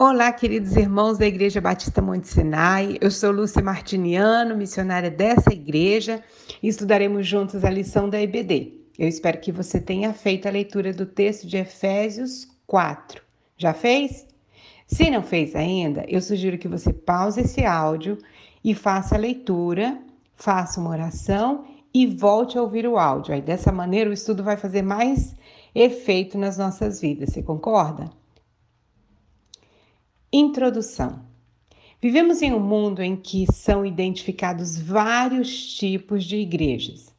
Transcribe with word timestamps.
Olá, 0.00 0.30
queridos 0.30 0.76
irmãos 0.76 1.18
da 1.18 1.26
Igreja 1.26 1.60
Batista 1.60 2.00
Monte 2.00 2.28
Sinai. 2.28 2.96
Eu 3.00 3.10
sou 3.10 3.32
Lúcia 3.32 3.60
Martiniano, 3.60 4.56
missionária 4.56 5.10
dessa 5.10 5.52
igreja, 5.52 6.22
e 6.62 6.68
estudaremos 6.68 7.26
juntos 7.26 7.64
a 7.64 7.70
lição 7.70 8.08
da 8.08 8.22
EBD. 8.22 8.74
Eu 8.96 9.08
espero 9.08 9.40
que 9.40 9.50
você 9.50 9.80
tenha 9.80 10.12
feito 10.12 10.46
a 10.46 10.52
leitura 10.52 10.92
do 10.92 11.04
texto 11.04 11.48
de 11.48 11.56
Efésios 11.56 12.46
4. 12.64 13.20
Já 13.56 13.74
fez? 13.74 14.24
Se 14.86 15.10
não 15.10 15.20
fez 15.20 15.56
ainda, 15.56 16.04
eu 16.06 16.20
sugiro 16.20 16.58
que 16.58 16.68
você 16.68 16.92
pause 16.92 17.40
esse 17.40 17.64
áudio 17.64 18.18
e 18.62 18.76
faça 18.76 19.16
a 19.16 19.18
leitura, 19.18 19.98
faça 20.36 20.78
uma 20.78 20.90
oração 20.90 21.64
e 21.92 22.06
volte 22.06 22.56
a 22.56 22.62
ouvir 22.62 22.86
o 22.86 22.96
áudio. 22.96 23.34
Aí 23.34 23.42
dessa 23.42 23.72
maneira 23.72 24.08
o 24.08 24.12
estudo 24.12 24.44
vai 24.44 24.56
fazer 24.56 24.82
mais 24.82 25.34
efeito 25.74 26.38
nas 26.38 26.56
nossas 26.56 27.00
vidas. 27.00 27.30
Você 27.30 27.42
concorda? 27.42 28.08
Introdução. 30.30 31.20
Vivemos 32.02 32.42
em 32.42 32.52
um 32.52 32.60
mundo 32.60 33.00
em 33.00 33.16
que 33.16 33.46
são 33.50 33.86
identificados 33.86 34.78
vários 34.78 35.74
tipos 35.74 36.22
de 36.22 36.36
igrejas. 36.36 37.14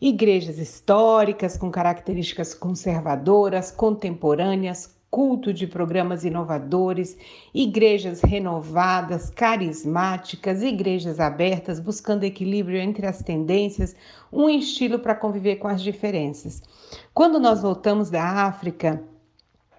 Igrejas 0.00 0.56
históricas 0.56 1.58
com 1.58 1.70
características 1.70 2.54
conservadoras, 2.54 3.70
contemporâneas, 3.70 4.96
culto 5.10 5.52
de 5.52 5.66
programas 5.66 6.24
inovadores, 6.24 7.18
igrejas 7.52 8.22
renovadas, 8.22 9.28
carismáticas, 9.28 10.62
igrejas 10.62 11.20
abertas, 11.20 11.78
buscando 11.78 12.24
equilíbrio 12.24 12.78
entre 12.78 13.06
as 13.06 13.18
tendências, 13.18 13.94
um 14.32 14.48
estilo 14.48 14.98
para 14.98 15.14
conviver 15.14 15.56
com 15.56 15.68
as 15.68 15.82
diferenças. 15.82 16.62
Quando 17.12 17.38
nós 17.38 17.60
voltamos 17.60 18.08
da 18.08 18.24
África, 18.24 19.04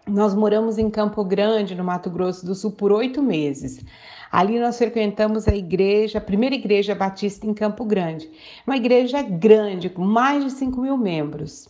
nós 0.08 0.36
moramos 0.36 0.77
em 0.77 0.90
Campo 0.90 1.23
Grande, 1.23 1.76
no 1.76 1.84
Mato 1.84 2.09
Grosso 2.09 2.46
do 2.46 2.54
Sul, 2.54 2.72
por 2.72 2.91
oito 2.91 3.22
meses. 3.22 3.84
Ali 4.32 4.59
nós 4.59 4.77
frequentamos 4.77 5.48
a 5.48 5.55
igreja, 5.55 6.18
a 6.18 6.22
primeira 6.22 6.55
igreja 6.55 6.93
batista 6.93 7.48
em 7.48 7.54
Campo 7.54 7.85
Grande. 7.85 8.29
Uma 8.66 8.77
igreja 8.77 9.21
grande, 9.21 9.90
com 9.90 10.04
mais 10.04 10.44
de 10.44 10.52
5 10.52 10.79
mil 10.82 10.98
membros. 10.98 11.68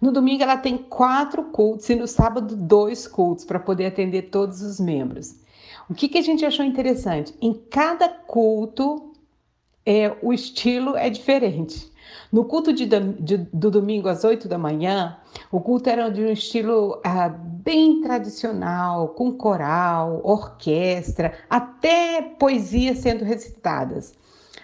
No 0.00 0.10
domingo 0.10 0.42
ela 0.42 0.56
tem 0.56 0.78
quatro 0.78 1.44
cultos 1.44 1.88
e 1.90 1.94
no 1.94 2.06
sábado 2.06 2.56
dois 2.56 3.06
cultos 3.06 3.44
para 3.44 3.60
poder 3.60 3.86
atender 3.86 4.30
todos 4.30 4.62
os 4.62 4.80
membros. 4.80 5.36
O 5.88 5.94
que, 5.94 6.08
que 6.08 6.18
a 6.18 6.22
gente 6.22 6.44
achou 6.44 6.64
interessante? 6.64 7.34
Em 7.40 7.52
cada 7.52 8.08
culto, 8.08 9.12
é, 9.84 10.16
o 10.20 10.32
estilo 10.32 10.96
é 10.96 11.08
diferente. 11.08 11.92
No 12.32 12.44
culto 12.44 12.72
de, 12.72 12.86
de, 12.86 13.36
do 13.52 13.70
domingo 13.70 14.08
às 14.08 14.24
8 14.24 14.48
da 14.48 14.58
manhã, 14.58 15.16
o 15.50 15.60
culto 15.60 15.88
era 15.88 16.08
de 16.08 16.22
um 16.22 16.30
estilo 16.30 17.00
ah, 17.04 17.32
bem 17.66 18.00
tradicional, 18.00 19.08
com 19.08 19.32
coral, 19.32 20.20
orquestra, 20.22 21.32
até 21.50 22.22
poesia 22.22 22.94
sendo 22.94 23.24
recitadas. 23.24 24.14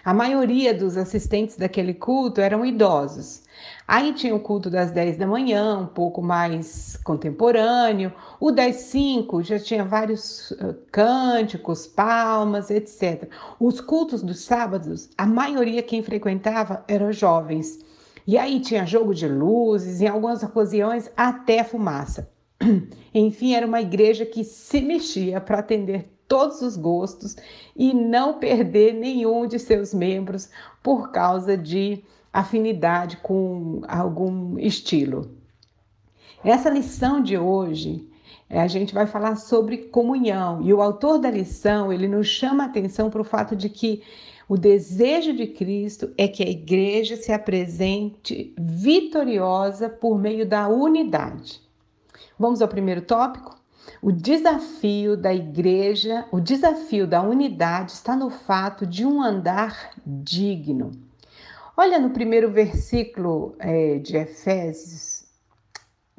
A 0.05 0.13
maioria 0.13 0.73
dos 0.73 0.95
assistentes 0.95 1.57
daquele 1.57 1.93
culto 1.93 2.39
eram 2.39 2.65
idosos. 2.65 3.43
Aí 3.85 4.13
tinha 4.13 4.33
o 4.33 4.39
culto 4.39 4.69
das 4.69 4.91
10 4.91 5.17
da 5.17 5.27
manhã, 5.27 5.79
um 5.79 5.85
pouco 5.85 6.21
mais 6.21 6.97
contemporâneo. 7.03 8.13
O 8.39 8.51
das 8.51 8.77
5 8.77 9.43
já 9.43 9.59
tinha 9.59 9.83
vários 9.83 10.51
uh, 10.51 10.73
cânticos, 10.89 11.85
palmas, 11.85 12.69
etc. 12.69 13.29
Os 13.59 13.81
cultos 13.81 14.23
dos 14.23 14.45
sábados, 14.45 15.09
a 15.17 15.25
maioria 15.25 15.83
quem 15.83 16.01
frequentava 16.01 16.85
eram 16.87 17.11
jovens. 17.11 17.79
E 18.25 18.37
aí 18.37 18.61
tinha 18.61 18.85
jogo 18.85 19.13
de 19.13 19.27
luzes, 19.27 19.99
em 19.99 20.07
algumas 20.07 20.41
ocasiões 20.41 21.11
até 21.17 21.65
fumaça. 21.65 22.32
Enfim, 23.13 23.53
era 23.53 23.67
uma 23.67 23.81
igreja 23.81 24.25
que 24.25 24.43
se 24.43 24.81
mexia 24.81 25.39
para 25.39 25.59
atender 25.59 26.09
todos 26.27 26.61
os 26.61 26.77
gostos 26.77 27.35
e 27.75 27.93
não 27.93 28.39
perder 28.39 28.93
nenhum 28.93 29.45
de 29.45 29.59
seus 29.59 29.93
membros 29.93 30.49
por 30.81 31.11
causa 31.11 31.57
de 31.57 32.03
afinidade 32.31 33.17
com 33.17 33.81
algum 33.87 34.57
estilo. 34.57 35.31
Essa 36.43 36.69
lição 36.69 37.21
de 37.21 37.37
hoje, 37.37 38.07
eh, 38.49 38.59
a 38.59 38.67
gente 38.67 38.93
vai 38.93 39.05
falar 39.05 39.35
sobre 39.35 39.77
comunhão 39.77 40.61
e 40.61 40.73
o 40.73 40.81
autor 40.81 41.19
da 41.19 41.29
lição 41.29 41.93
ele 41.93 42.07
nos 42.07 42.27
chama 42.27 42.63
a 42.63 42.67
atenção 42.67 43.09
para 43.09 43.21
o 43.21 43.25
fato 43.25 43.55
de 43.55 43.69
que 43.69 44.01
o 44.49 44.57
desejo 44.57 45.33
de 45.33 45.47
Cristo 45.47 46.11
é 46.17 46.27
que 46.27 46.43
a 46.43 46.49
igreja 46.49 47.15
se 47.15 47.31
apresente 47.31 48.53
vitoriosa 48.57 49.87
por 49.87 50.19
meio 50.19 50.45
da 50.45 50.67
unidade. 50.67 51.62
Vamos 52.43 52.61
ao 52.61 52.67
primeiro 52.67 53.01
tópico? 53.01 53.57
O 54.01 54.11
desafio 54.11 55.15
da 55.15 55.33
igreja, 55.33 56.25
o 56.29 56.41
desafio 56.41 57.07
da 57.07 57.21
unidade 57.21 57.93
está 57.93 58.17
no 58.17 58.29
fato 58.29 58.85
de 58.85 59.05
um 59.05 59.21
andar 59.21 59.91
digno. 60.05 60.91
Olha 61.77 61.97
no 61.97 62.09
primeiro 62.09 62.51
versículo 62.51 63.55
é, 63.59 63.97
de 63.99 64.17
Efésios 64.17 65.23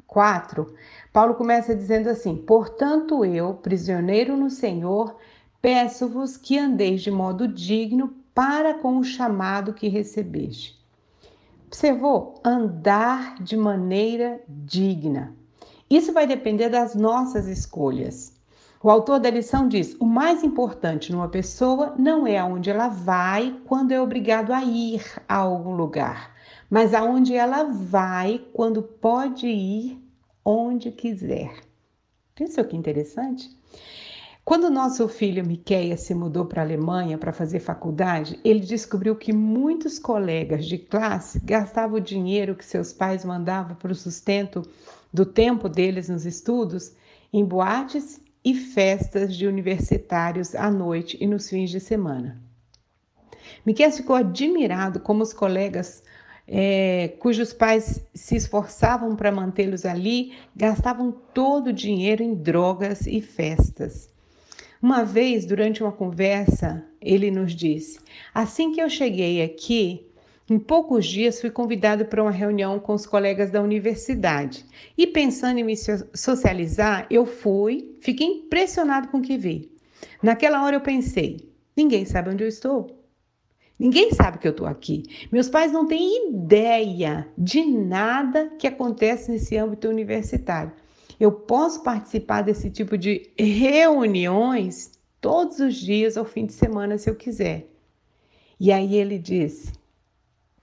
4, 0.07 0.73
Paulo 1.13 1.35
começa 1.35 1.75
dizendo 1.75 2.09
assim: 2.09 2.35
Portanto, 2.35 3.23
eu, 3.23 3.53
prisioneiro 3.53 4.35
no 4.35 4.49
Senhor, 4.49 5.17
peço-vos 5.61 6.37
que 6.37 6.57
andeis 6.57 7.03
de 7.03 7.11
modo 7.11 7.47
digno 7.47 8.15
para 8.33 8.73
com 8.73 8.97
o 8.97 9.03
chamado 9.03 9.75
que 9.75 9.87
recebeste. 9.89 10.83
Observou? 11.67 12.41
Andar 12.43 13.43
de 13.43 13.55
maneira 13.55 14.41
digna. 14.49 15.44
Isso 15.89 16.11
vai 16.11 16.25
depender 16.25 16.69
das 16.69 16.95
nossas 16.95 17.47
escolhas. 17.47 18.33
O 18.81 18.89
autor 18.89 19.19
da 19.19 19.29
lição 19.29 19.67
diz: 19.67 19.95
o 19.99 20.05
mais 20.05 20.43
importante 20.43 21.11
numa 21.11 21.27
pessoa 21.27 21.93
não 21.97 22.25
é 22.25 22.37
aonde 22.37 22.69
ela 22.69 22.87
vai 22.87 23.59
quando 23.65 23.91
é 23.91 24.01
obrigado 24.01 24.51
a 24.51 24.63
ir 24.63 25.03
a 25.27 25.35
algum 25.37 25.75
lugar, 25.75 26.35
mas 26.69 26.93
aonde 26.93 27.33
ela 27.33 27.63
vai 27.63 28.43
quando 28.53 28.81
pode 28.81 29.47
ir 29.47 29.99
onde 30.43 30.91
quiser. 30.91 31.51
Pensou 32.35 32.63
que 32.63 32.75
interessante? 32.75 33.49
Quando 34.45 34.69
nosso 34.69 35.07
filho 35.07 35.43
Miqueia 35.43 35.97
se 35.97 36.13
mudou 36.13 36.45
para 36.45 36.61
a 36.61 36.65
Alemanha 36.65 37.17
para 37.17 37.33
fazer 37.33 37.59
faculdade, 37.59 38.39
ele 38.43 38.59
descobriu 38.59 39.15
que 39.15 39.33
muitos 39.33 39.97
colegas 39.97 40.67
de 40.67 40.77
classe 40.77 41.39
gastavam 41.39 41.97
o 41.97 42.01
dinheiro 42.01 42.53
que 42.53 42.63
seus 42.63 42.93
pais 42.93 43.25
mandavam 43.25 43.75
para 43.75 43.91
o 43.91 43.95
sustento 43.95 44.61
do 45.15 45.25
tempo 45.25 45.69
deles 45.69 46.09
nos 46.09 46.25
estudos 46.25 46.93
em 47.31 47.43
boates 47.43 48.21
e 48.43 48.53
festas 48.53 49.35
de 49.35 49.47
universitários 49.47 50.53
à 50.53 50.69
noite 50.69 51.17
e 51.21 51.25
nos 51.25 51.49
fins 51.49 51.69
de 51.69 51.79
semana. 51.79 52.39
Miquel 53.65 53.91
ficou 53.91 54.15
admirado 54.15 54.99
como 54.99 55.23
os 55.23 55.31
colegas 55.31 56.03
é, 56.47 57.13
cujos 57.19 57.53
pais 57.53 58.05
se 58.13 58.35
esforçavam 58.35 59.15
para 59.15 59.31
mantê-los 59.31 59.85
ali 59.85 60.33
gastavam 60.55 61.11
todo 61.33 61.67
o 61.67 61.73
dinheiro 61.73 62.21
em 62.21 62.35
drogas 62.35 63.07
e 63.07 63.21
festas. 63.21 64.09
Uma 64.81 65.03
vez, 65.03 65.45
durante 65.45 65.81
uma 65.81 65.91
conversa, 65.91 66.85
ele 67.01 67.31
nos 67.31 67.55
disse: 67.55 67.99
Assim 68.33 68.71
que 68.71 68.81
eu 68.81 68.89
cheguei 68.89 69.41
aqui, 69.41 70.05
em 70.47 70.59
poucos 70.59 71.07
dias 71.07 71.41
fui 71.41 71.49
convidado 71.49 72.05
para 72.05 72.21
uma 72.21 72.31
reunião 72.31 72.79
com 72.79 72.93
os 72.93 73.05
colegas 73.05 73.49
da 73.49 73.61
universidade 73.61 74.65
e, 74.95 75.07
pensando 75.07 75.59
em 75.59 75.63
me 75.63 75.75
socializar, 75.75 77.07
eu 77.09 77.25
fui, 77.25 77.97
fiquei 77.99 78.27
impressionado 78.27 79.07
com 79.07 79.17
o 79.17 79.21
que 79.21 79.37
vi. 79.37 79.71
Naquela 80.21 80.63
hora 80.63 80.75
eu 80.75 80.81
pensei: 80.81 81.51
ninguém 81.75 82.05
sabe 82.05 82.29
onde 82.29 82.43
eu 82.43 82.47
estou. 82.47 83.03
Ninguém 83.77 84.11
sabe 84.11 84.37
que 84.37 84.47
eu 84.47 84.51
estou 84.51 84.67
aqui. 84.67 85.03
Meus 85.31 85.49
pais 85.49 85.71
não 85.71 85.85
têm 85.85 86.29
ideia 86.29 87.27
de 87.37 87.65
nada 87.65 88.49
que 88.57 88.67
acontece 88.67 89.29
nesse 89.29 89.57
âmbito 89.57 89.89
universitário. 89.89 90.71
Eu 91.19 91.31
posso 91.31 91.83
participar 91.83 92.41
desse 92.41 92.69
tipo 92.69 92.97
de 92.97 93.31
reuniões 93.37 94.91
todos 95.19 95.59
os 95.59 95.75
dias 95.75 96.15
ao 96.17 96.23
fim 96.23 96.45
de 96.45 96.53
semana, 96.53 96.97
se 96.97 97.09
eu 97.09 97.15
quiser. 97.15 97.67
E 98.59 98.71
aí 98.71 98.95
ele 98.95 99.17
disse: 99.17 99.73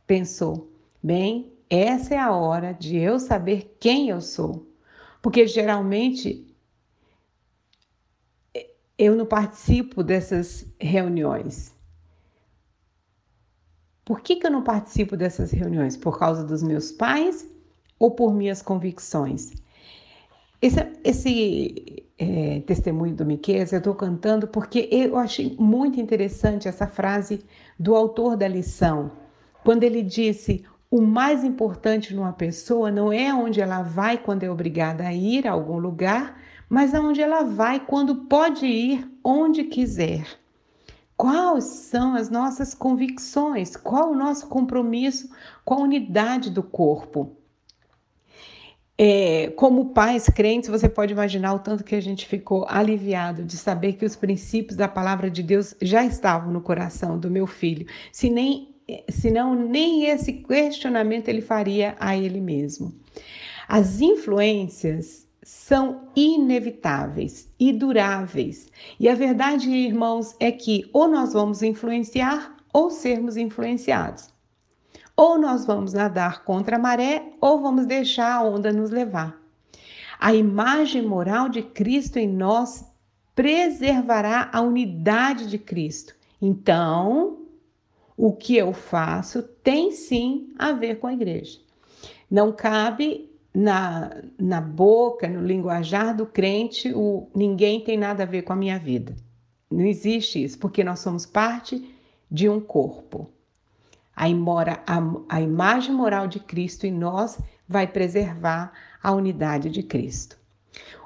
pensou: 0.06 0.70
bem, 1.02 1.52
essa 1.68 2.14
é 2.14 2.18
a 2.18 2.30
hora 2.30 2.72
de 2.72 2.98
eu 2.98 3.18
saber 3.18 3.76
quem 3.80 4.10
eu 4.10 4.20
sou. 4.20 4.66
Porque 5.22 5.46
geralmente 5.46 6.46
eu 8.98 9.16
não 9.16 9.24
participo 9.24 10.02
dessas 10.02 10.66
reuniões. 10.78 11.74
Por 14.04 14.20
que, 14.20 14.36
que 14.36 14.46
eu 14.46 14.50
não 14.50 14.62
participo 14.62 15.16
dessas 15.16 15.50
reuniões? 15.50 15.96
Por 15.96 16.18
causa 16.18 16.44
dos 16.44 16.62
meus 16.62 16.92
pais 16.92 17.48
ou 17.98 18.10
por 18.10 18.34
minhas 18.34 18.60
convicções? 18.60 19.52
Esse, 20.60 20.92
esse 21.02 22.06
é, 22.18 22.60
testemunho 22.60 23.14
do 23.14 23.24
Miquel 23.24 23.58
eu 23.58 23.78
estou 23.78 23.94
cantando 23.94 24.46
porque 24.46 24.88
eu 24.92 25.16
achei 25.16 25.56
muito 25.58 25.98
interessante 25.98 26.68
essa 26.68 26.86
frase 26.86 27.44
do 27.78 27.96
autor 27.96 28.36
da 28.36 28.46
lição 28.46 29.21
quando 29.64 29.84
ele 29.84 30.02
disse: 30.02 30.64
o 30.90 31.00
mais 31.00 31.42
importante 31.42 32.14
numa 32.14 32.32
pessoa 32.32 32.90
não 32.90 33.12
é 33.12 33.32
onde 33.32 33.60
ela 33.60 33.82
vai 33.82 34.18
quando 34.18 34.42
é 34.42 34.50
obrigada 34.50 35.04
a 35.04 35.12
ir 35.12 35.46
a 35.46 35.52
algum 35.52 35.78
lugar, 35.78 36.38
mas 36.68 36.94
aonde 36.94 37.20
ela 37.20 37.42
vai 37.42 37.80
quando 37.80 38.26
pode 38.26 38.66
ir 38.66 39.10
onde 39.24 39.64
quiser. 39.64 40.26
Quais 41.16 41.64
são 41.64 42.14
as 42.14 42.28
nossas 42.28 42.74
convicções? 42.74 43.76
Qual 43.76 44.10
o 44.10 44.16
nosso 44.16 44.48
compromisso 44.48 45.30
com 45.64 45.74
a 45.74 45.82
unidade 45.82 46.50
do 46.50 46.62
corpo? 46.62 47.36
É, 48.98 49.48
como 49.56 49.90
pais 49.90 50.26
crentes, 50.26 50.68
você 50.68 50.88
pode 50.88 51.12
imaginar 51.12 51.54
o 51.54 51.58
tanto 51.58 51.84
que 51.84 51.94
a 51.94 52.00
gente 52.00 52.26
ficou 52.26 52.66
aliviado 52.68 53.42
de 53.44 53.56
saber 53.56 53.94
que 53.94 54.04
os 54.04 54.14
princípios 54.14 54.76
da 54.76 54.86
palavra 54.86 55.30
de 55.30 55.42
Deus 55.42 55.74
já 55.80 56.04
estavam 56.04 56.52
no 56.52 56.60
coração 56.60 57.18
do 57.18 57.30
meu 57.30 57.46
filho, 57.46 57.86
se 58.12 58.28
nem, 58.28 58.71
senão 59.08 59.54
nem 59.54 60.06
esse 60.06 60.32
questionamento 60.32 61.28
ele 61.28 61.40
faria 61.40 61.96
a 61.98 62.16
ele 62.16 62.40
mesmo. 62.40 62.92
As 63.68 64.00
influências 64.00 65.26
são 65.42 66.08
inevitáveis 66.14 67.50
e 67.58 67.72
duráveis. 67.72 68.70
E 68.98 69.08
a 69.08 69.14
verdade, 69.14 69.70
irmãos, 69.70 70.36
é 70.38 70.52
que 70.52 70.88
ou 70.92 71.08
nós 71.08 71.32
vamos 71.32 71.62
influenciar 71.62 72.56
ou 72.72 72.90
sermos 72.90 73.36
influenciados. 73.36 74.30
Ou 75.16 75.38
nós 75.38 75.66
vamos 75.66 75.92
nadar 75.92 76.44
contra 76.44 76.76
a 76.76 76.78
maré 76.78 77.32
ou 77.40 77.60
vamos 77.60 77.86
deixar 77.86 78.34
a 78.34 78.42
onda 78.42 78.72
nos 78.72 78.90
levar. 78.90 79.36
A 80.18 80.32
imagem 80.34 81.02
moral 81.02 81.48
de 81.48 81.62
Cristo 81.62 82.18
em 82.18 82.28
nós 82.28 82.84
preservará 83.34 84.48
a 84.52 84.60
unidade 84.60 85.48
de 85.48 85.58
Cristo. 85.58 86.14
Então, 86.40 87.41
o 88.16 88.32
que 88.32 88.56
eu 88.56 88.72
faço 88.72 89.42
tem 89.42 89.92
sim 89.92 90.52
a 90.58 90.72
ver 90.72 90.96
com 90.96 91.06
a 91.06 91.12
igreja. 91.12 91.58
Não 92.30 92.52
cabe 92.52 93.30
na, 93.54 94.22
na 94.38 94.60
boca, 94.60 95.28
no 95.28 95.44
linguajar 95.44 96.16
do 96.16 96.26
crente, 96.26 96.92
o 96.94 97.28
ninguém 97.34 97.80
tem 97.80 97.96
nada 97.98 98.22
a 98.22 98.26
ver 98.26 98.42
com 98.42 98.52
a 98.52 98.56
minha 98.56 98.78
vida. 98.78 99.14
Não 99.70 99.84
existe 99.84 100.42
isso, 100.42 100.58
porque 100.58 100.84
nós 100.84 101.00
somos 101.00 101.26
parte 101.26 101.94
de 102.30 102.48
um 102.48 102.60
corpo. 102.60 103.30
Aí 104.14 104.34
mora 104.34 104.82
a, 104.86 104.98
a 105.28 105.40
imagem 105.40 105.94
moral 105.94 106.26
de 106.26 106.38
Cristo 106.38 106.86
em 106.86 106.92
nós 106.92 107.38
vai 107.66 107.86
preservar 107.86 108.72
a 109.02 109.12
unidade 109.12 109.70
de 109.70 109.82
Cristo. 109.82 110.38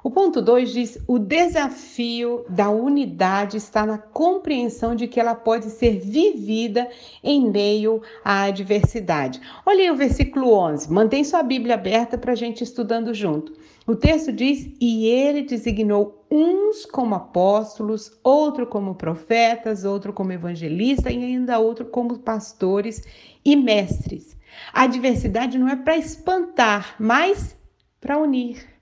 O 0.06 0.10
ponto 0.10 0.40
2 0.40 0.72
diz: 0.72 0.98
o 1.08 1.18
desafio 1.18 2.44
da 2.48 2.70
unidade 2.70 3.56
está 3.56 3.84
na 3.84 3.98
compreensão 3.98 4.94
de 4.94 5.08
que 5.08 5.18
ela 5.18 5.34
pode 5.34 5.66
ser 5.66 5.98
vivida 5.98 6.88
em 7.24 7.50
meio 7.50 8.00
à 8.24 8.42
adversidade. 8.44 9.40
Olha 9.66 9.80
aí 9.80 9.90
o 9.90 9.96
versículo 9.96 10.52
11, 10.52 10.92
mantém 10.92 11.24
sua 11.24 11.42
Bíblia 11.42 11.74
aberta 11.74 12.16
para 12.16 12.32
a 12.32 12.36
gente 12.36 12.62
estudando 12.62 13.12
junto. 13.12 13.52
O 13.84 13.96
texto 13.96 14.30
diz: 14.32 14.70
E 14.80 15.06
ele 15.06 15.42
designou 15.42 16.24
uns 16.30 16.86
como 16.86 17.16
apóstolos, 17.16 18.12
outro 18.22 18.64
como 18.64 18.94
profetas, 18.94 19.82
outro 19.82 20.12
como 20.12 20.30
evangelistas 20.32 21.12
e 21.12 21.16
ainda 21.16 21.58
outro 21.58 21.84
como 21.86 22.18
pastores 22.18 23.02
e 23.44 23.56
mestres. 23.56 24.36
A 24.72 24.82
adversidade 24.82 25.58
não 25.58 25.68
é 25.68 25.74
para 25.74 25.96
espantar, 25.96 26.94
mas 27.00 27.58
para 28.00 28.18
unir. 28.18 28.75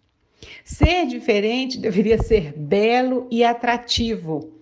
Ser 0.64 1.06
diferente 1.06 1.79
deveria 1.79 2.23
ser 2.23 2.52
belo 2.52 3.26
e 3.31 3.44
atrativo. 3.44 4.52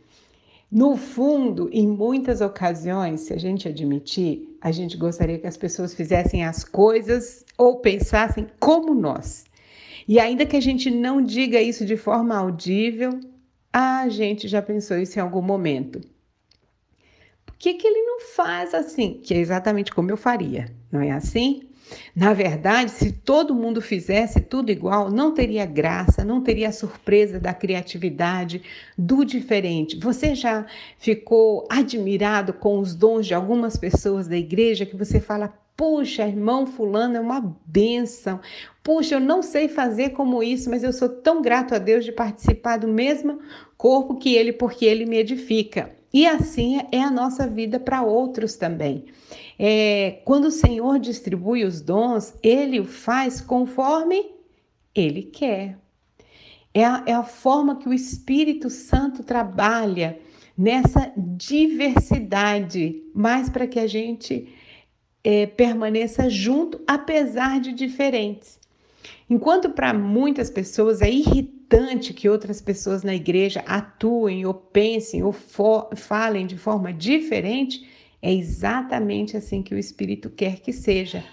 No 0.70 0.96
fundo, 0.96 1.68
em 1.70 1.86
muitas 1.86 2.40
ocasiões, 2.40 3.20
se 3.20 3.34
a 3.34 3.38
gente 3.38 3.68
admitir, 3.68 4.56
a 4.60 4.72
gente 4.72 4.96
gostaria 4.96 5.38
que 5.38 5.46
as 5.46 5.56
pessoas 5.56 5.92
fizessem 5.92 6.44
as 6.44 6.64
coisas 6.64 7.44
ou 7.58 7.80
pensassem 7.80 8.46
como 8.58 8.94
nós. 8.94 9.44
E 10.08 10.18
ainda 10.18 10.46
que 10.46 10.56
a 10.56 10.62
gente 10.62 10.90
não 10.90 11.22
diga 11.22 11.60
isso 11.60 11.84
de 11.84 11.96
forma 11.96 12.34
audível, 12.34 13.20
a 13.72 14.08
gente 14.08 14.48
já 14.48 14.62
pensou 14.62 14.98
isso 14.98 15.18
em 15.18 15.22
algum 15.22 15.42
momento. 15.42 16.00
Por 17.44 17.56
que, 17.58 17.74
que 17.74 17.86
ele 17.86 18.02
não 18.02 18.20
faz 18.20 18.74
assim? 18.74 19.20
Que 19.22 19.34
é 19.34 19.38
exatamente 19.38 19.92
como 19.92 20.10
eu 20.10 20.16
faria, 20.16 20.66
não 20.90 21.00
é 21.00 21.10
assim? 21.10 21.68
Na 22.14 22.32
verdade, 22.32 22.90
se 22.90 23.12
todo 23.12 23.54
mundo 23.54 23.80
fizesse 23.80 24.40
tudo 24.40 24.70
igual, 24.70 25.10
não 25.10 25.32
teria 25.32 25.64
graça, 25.66 26.24
não 26.24 26.40
teria 26.40 26.72
surpresa 26.72 27.40
da 27.40 27.54
criatividade, 27.54 28.62
do 28.96 29.24
diferente. 29.24 29.98
Você 29.98 30.34
já 30.34 30.66
ficou 30.98 31.66
admirado 31.70 32.52
com 32.52 32.78
os 32.78 32.94
dons 32.94 33.26
de 33.26 33.34
algumas 33.34 33.76
pessoas 33.76 34.28
da 34.28 34.36
igreja 34.36 34.86
que 34.86 34.96
você 34.96 35.20
fala, 35.20 35.52
puxa, 35.76 36.26
irmão 36.26 36.66
fulano 36.66 37.16
é 37.16 37.20
uma 37.20 37.56
benção. 37.66 38.40
Puxa, 38.82 39.16
eu 39.16 39.20
não 39.20 39.42
sei 39.42 39.68
fazer 39.68 40.10
como 40.10 40.42
isso, 40.42 40.68
mas 40.70 40.82
eu 40.84 40.92
sou 40.92 41.08
tão 41.08 41.40
grato 41.40 41.74
a 41.74 41.78
Deus 41.78 42.04
de 42.04 42.12
participar 42.12 42.76
do 42.78 42.88
mesmo 42.88 43.40
corpo 43.76 44.16
que 44.16 44.34
ele, 44.34 44.52
porque 44.52 44.84
ele 44.84 45.06
me 45.06 45.18
edifica. 45.18 46.01
E 46.12 46.26
assim 46.26 46.80
é 46.92 47.00
a 47.00 47.10
nossa 47.10 47.46
vida 47.46 47.80
para 47.80 48.02
outros 48.02 48.56
também. 48.56 49.06
É, 49.58 50.20
quando 50.24 50.46
o 50.46 50.50
Senhor 50.50 50.98
distribui 50.98 51.64
os 51.64 51.80
dons, 51.80 52.34
ele 52.42 52.80
o 52.80 52.84
faz 52.84 53.40
conforme 53.40 54.30
ele 54.94 55.22
quer. 55.22 55.78
É 56.74 56.84
a, 56.84 57.02
é 57.06 57.12
a 57.12 57.22
forma 57.22 57.76
que 57.76 57.88
o 57.88 57.94
Espírito 57.94 58.68
Santo 58.68 59.22
trabalha 59.22 60.18
nessa 60.56 61.12
diversidade, 61.16 63.02
mais 63.14 63.48
para 63.48 63.66
que 63.66 63.78
a 63.78 63.86
gente 63.86 64.48
é, 65.24 65.46
permaneça 65.46 66.28
junto, 66.28 66.80
apesar 66.86 67.60
de 67.60 67.72
diferentes. 67.72 68.60
Enquanto 69.28 69.70
para 69.70 69.94
muitas 69.94 70.50
pessoas 70.50 71.00
é 71.00 71.10
irritante 71.10 71.61
que 72.12 72.28
outras 72.28 72.60
pessoas 72.60 73.02
na 73.02 73.14
igreja 73.14 73.60
atuem 73.66 74.44
ou 74.44 74.52
pensem 74.52 75.22
ou 75.22 75.32
falem 75.32 76.46
de 76.46 76.56
forma 76.56 76.92
diferente, 76.92 77.88
é 78.20 78.32
exatamente 78.32 79.36
assim 79.36 79.62
que 79.62 79.74
o 79.74 79.78
Espírito 79.78 80.30
quer 80.30 80.60
que 80.60 80.72
seja, 80.72 81.24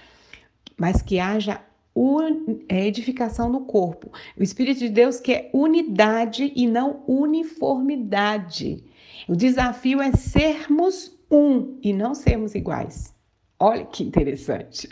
mas 0.77 1.01
que 1.01 1.19
haja 1.19 1.61
é, 2.67 2.87
edificação 2.87 3.49
no 3.49 3.61
corpo. 3.61 4.11
O 4.37 4.41
Espírito 4.41 4.79
de 4.79 4.89
Deus 4.89 5.19
quer 5.19 5.49
unidade 5.53 6.53
e 6.55 6.65
não 6.65 7.03
uniformidade. 7.07 8.83
O 9.27 9.35
desafio 9.35 10.01
é 10.01 10.11
sermos 10.13 11.17
um 11.29 11.77
e 11.83 11.91
não 11.91 12.15
sermos 12.15 12.55
iguais. 12.55 13.13
Olha 13.59 13.85
que 13.85 14.03
interessante. 14.03 14.87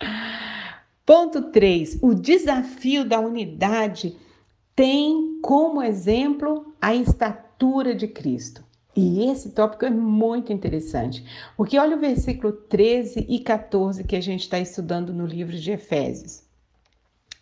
Ponto 1.06 1.50
3. 1.50 1.98
O 2.02 2.14
desafio 2.14 3.04
da 3.04 3.20
unidade 3.20 4.16
tem 4.74 5.38
como 5.42 5.82
exemplo 5.82 6.74
a 6.80 6.94
estatura 6.94 7.94
de 7.94 8.08
Cristo. 8.08 8.64
E 8.94 9.24
esse 9.30 9.50
tópico 9.50 9.86
é 9.86 9.90
muito 9.90 10.52
interessante, 10.52 11.24
porque 11.56 11.78
olha 11.78 11.96
o 11.96 12.00
versículo 12.00 12.52
13 12.52 13.26
e 13.28 13.38
14 13.38 14.04
que 14.04 14.16
a 14.16 14.20
gente 14.20 14.42
está 14.42 14.58
estudando 14.58 15.14
no 15.14 15.24
livro 15.24 15.56
de 15.56 15.72
Efésios. 15.72 16.42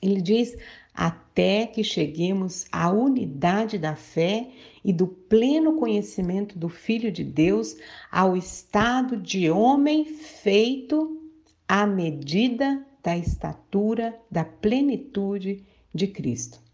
Ele 0.01 0.23
diz: 0.23 0.57
até 0.95 1.67
que 1.67 1.83
cheguemos 1.83 2.67
à 2.71 2.91
unidade 2.91 3.79
da 3.79 3.97
fé 3.97 4.49
e 4.85 4.93
do 4.93 5.07
pleno 5.07 5.77
conhecimento 5.77 6.59
do 6.59 6.69
Filho 6.69 7.11
de 7.11 7.25
Deus, 7.25 7.77
ao 8.11 8.37
estado 8.37 9.17
de 9.17 9.51
homem 9.51 10.05
feito 10.05 11.21
à 11.67 11.87
medida 11.87 12.85
da 13.03 13.17
estatura 13.17 14.19
da 14.31 14.45
plenitude 14.45 15.65
de 15.93 16.07
Cristo. 16.07 16.70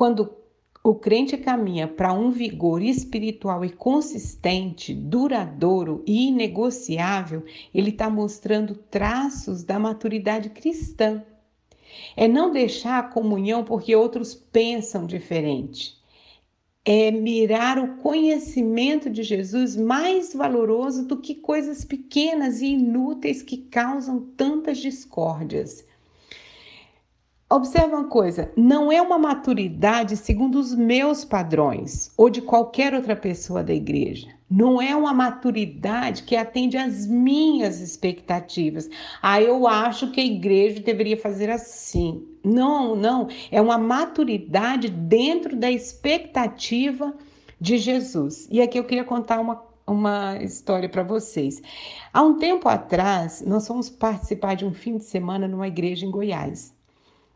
Quando 0.00 0.34
o 0.82 0.94
crente 0.94 1.36
caminha 1.36 1.86
para 1.86 2.10
um 2.10 2.30
vigor 2.30 2.80
espiritual 2.80 3.62
e 3.66 3.68
consistente, 3.68 4.94
duradouro 4.94 6.02
e 6.06 6.28
inegociável, 6.28 7.44
ele 7.74 7.90
está 7.90 8.08
mostrando 8.08 8.74
traços 8.74 9.62
da 9.62 9.78
maturidade 9.78 10.48
cristã. 10.48 11.22
É 12.16 12.26
não 12.26 12.50
deixar 12.50 12.98
a 12.98 13.08
comunhão 13.08 13.62
porque 13.62 13.94
outros 13.94 14.34
pensam 14.34 15.04
diferente. 15.04 16.00
É 16.82 17.10
mirar 17.10 17.78
o 17.78 17.98
conhecimento 17.98 19.10
de 19.10 19.22
Jesus 19.22 19.76
mais 19.76 20.32
valoroso 20.32 21.06
do 21.06 21.18
que 21.18 21.34
coisas 21.34 21.84
pequenas 21.84 22.62
e 22.62 22.68
inúteis 22.68 23.42
que 23.42 23.58
causam 23.58 24.18
tantas 24.34 24.78
discórdias. 24.78 25.84
Observa 27.52 27.96
uma 27.96 28.04
coisa, 28.04 28.52
não 28.56 28.92
é 28.92 29.02
uma 29.02 29.18
maturidade 29.18 30.16
segundo 30.16 30.56
os 30.56 30.72
meus 30.72 31.24
padrões 31.24 32.12
ou 32.16 32.30
de 32.30 32.40
qualquer 32.40 32.94
outra 32.94 33.16
pessoa 33.16 33.60
da 33.60 33.74
igreja. 33.74 34.28
Não 34.48 34.80
é 34.80 34.94
uma 34.94 35.12
maturidade 35.12 36.22
que 36.22 36.36
atende 36.36 36.76
às 36.76 37.08
minhas 37.08 37.80
expectativas. 37.80 38.88
Ah, 39.20 39.42
eu 39.42 39.66
acho 39.66 40.12
que 40.12 40.20
a 40.20 40.24
igreja 40.24 40.78
deveria 40.78 41.16
fazer 41.16 41.50
assim. 41.50 42.24
Não, 42.44 42.94
não. 42.94 43.26
É 43.50 43.60
uma 43.60 43.78
maturidade 43.78 44.88
dentro 44.88 45.56
da 45.56 45.72
expectativa 45.72 47.12
de 47.60 47.78
Jesus. 47.78 48.46
E 48.48 48.62
aqui 48.62 48.78
eu 48.78 48.84
queria 48.84 49.04
contar 49.04 49.40
uma, 49.40 49.60
uma 49.84 50.36
história 50.40 50.88
para 50.88 51.02
vocês. 51.02 51.60
Há 52.12 52.22
um 52.22 52.38
tempo 52.38 52.68
atrás, 52.68 53.42
nós 53.44 53.66
fomos 53.66 53.90
participar 53.90 54.54
de 54.54 54.64
um 54.64 54.72
fim 54.72 54.98
de 54.98 55.04
semana 55.04 55.48
numa 55.48 55.66
igreja 55.66 56.06
em 56.06 56.12
Goiás. 56.12 56.78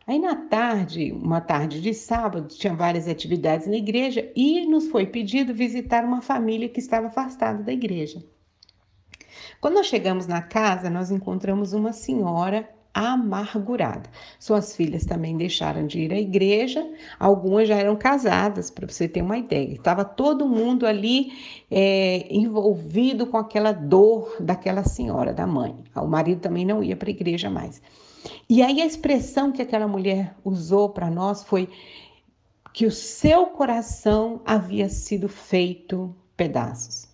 Aí 0.07 0.19
na 0.19 0.37
tarde, 0.37 1.13
uma 1.13 1.41
tarde 1.41 1.81
de 1.81 1.95
sábado, 1.95 2.49
tinha 2.49 2.75
várias 2.75 3.09
atividades 3.09 3.67
na 3.67 3.77
igreja 3.77 4.31
e 4.37 4.67
nos 4.67 4.89
foi 4.89 5.07
pedido 5.07 5.55
visitar 5.55 6.05
uma 6.05 6.21
família 6.21 6.69
que 6.69 6.79
estava 6.79 7.07
afastada 7.07 7.63
da 7.63 7.73
igreja. 7.73 8.23
Quando 9.61 9.75
nós 9.75 9.87
chegamos 9.87 10.27
na 10.27 10.43
casa, 10.43 10.91
nós 10.91 11.11
encontramos 11.11 11.73
uma 11.73 11.93
senhora 11.93 12.69
amargurada. 12.95 14.09
Suas 14.39 14.77
filhas 14.77 15.05
também 15.05 15.37
deixaram 15.37 15.87
de 15.87 16.01
ir 16.01 16.13
à 16.13 16.19
igreja, 16.19 16.87
algumas 17.19 17.67
já 17.67 17.77
eram 17.77 17.97
casadas, 17.97 18.71
para 18.71 18.87
você 18.87 19.09
ter 19.09 19.21
uma 19.21 19.37
ideia. 19.37 19.73
Estava 19.73 20.05
todo 20.05 20.49
mundo 20.49 20.87
ali 20.87 21.33
é, 21.71 22.27
envolvido 22.31 23.27
com 23.27 23.37
aquela 23.37 23.73
dor 23.73 24.37
daquela 24.39 24.85
senhora, 24.85 25.33
da 25.33 25.47
mãe. 25.47 25.75
O 25.97 26.07
marido 26.07 26.41
também 26.41 26.65
não 26.65 26.85
ia 26.85 26.95
para 26.95 27.09
a 27.09 27.11
igreja 27.11 27.51
mais. 27.51 27.83
E 28.49 28.63
aí 28.63 28.81
a 28.81 28.87
expressão 28.87 29.53
que 29.53 29.63
aquela 29.63 29.89
mulher 29.89 30.35
usou 30.45 30.89
para 30.89 31.11
nós 31.11 31.43
foi 31.43 31.69
que 32.73 32.87
o 32.87 32.91
seu 32.91 33.47
coração 33.47 34.41
havia 34.45 34.89
sido 34.89 35.29
feito 35.29 36.15
pedaços. 36.37 37.09